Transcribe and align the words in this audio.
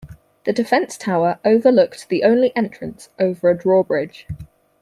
The 0.45 0.51
defence 0.51 0.97
tower 0.97 1.37
overlooked 1.45 2.09
the 2.09 2.23
only 2.23 2.51
entrance 2.55 3.09
over 3.19 3.51
a 3.51 3.55
drawbridge. 3.55 4.25